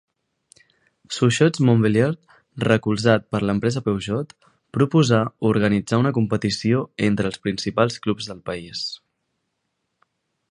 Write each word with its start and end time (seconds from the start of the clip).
Sochaux-Montbéliard, 1.15 2.15
recolzat 2.63 3.27
per 3.35 3.41
l'empresa 3.43 3.83
Peugeot, 3.89 4.33
proposà 4.77 5.19
organitzar 5.51 6.01
una 6.05 6.15
competició 6.19 6.81
entre 7.09 7.31
els 7.33 7.41
principals 7.49 8.03
clubs 8.07 8.31
del 8.31 8.41
país. 8.51 8.83